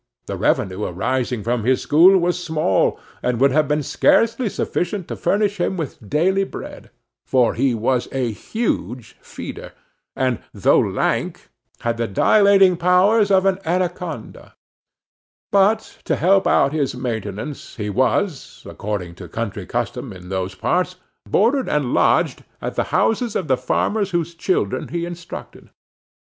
The 0.25 0.35
revenue 0.35 0.85
arising 0.85 1.43
from 1.43 1.63
his 1.63 1.79
school 1.79 2.17
was 2.17 2.43
small, 2.43 2.99
and 3.21 3.39
would 3.39 3.51
have 3.51 3.67
been 3.67 3.83
scarcely 3.83 4.49
sufficient 4.49 5.07
to 5.09 5.15
furnish 5.15 5.61
him 5.61 5.77
with 5.77 6.09
daily 6.09 6.43
bread, 6.43 6.89
for 7.27 7.53
he 7.53 7.75
was 7.75 8.07
a 8.11 8.31
huge 8.31 9.15
feeder, 9.21 9.73
and, 10.15 10.39
though 10.55 10.79
lank, 10.79 11.49
had 11.81 11.97
the 11.97 12.07
dilating 12.07 12.77
powers 12.77 13.29
of 13.29 13.45
an 13.45 13.59
anaconda; 13.63 14.55
but 15.51 15.99
to 16.05 16.15
help 16.15 16.47
out 16.47 16.73
his 16.73 16.95
maintenance, 16.95 17.75
he 17.75 17.91
was, 17.91 18.63
according 18.67 19.13
to 19.13 19.27
country 19.27 19.67
custom 19.67 20.11
in 20.11 20.29
those 20.29 20.55
parts, 20.55 20.95
boarded 21.29 21.69
and 21.69 21.93
lodged 21.93 22.43
at 22.59 22.73
the 22.73 22.85
houses 22.85 23.35
of 23.35 23.47
the 23.47 23.55
farmers 23.55 24.09
whose 24.09 24.33
children 24.33 24.87
he 24.87 25.05
instructed. 25.05 25.69